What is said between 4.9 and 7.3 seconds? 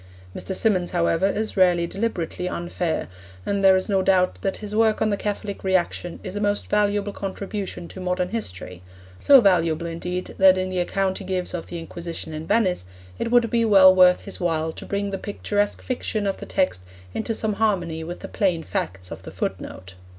on the Catholic Reaction is a most valuable